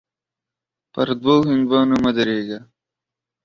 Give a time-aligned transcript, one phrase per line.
[0.93, 2.59] پر دوو هندوانو مه درېږه.